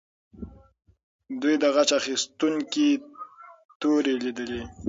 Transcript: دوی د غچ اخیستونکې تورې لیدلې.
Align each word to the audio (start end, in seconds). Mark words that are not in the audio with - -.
دوی 1.41 1.55
د 1.61 1.65
غچ 1.75 1.89
اخیستونکې 1.99 2.87
تورې 3.81 4.13
لیدلې. 4.23 4.61